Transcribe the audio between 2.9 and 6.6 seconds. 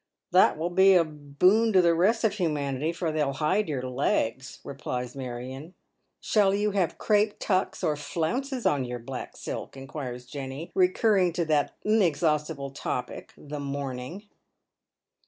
for they'll hid* your legs," replies Marion." Shall